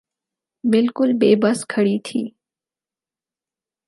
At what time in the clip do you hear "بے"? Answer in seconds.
1.19-1.31